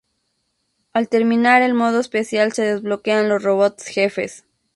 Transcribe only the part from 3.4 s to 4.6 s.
robots jefes.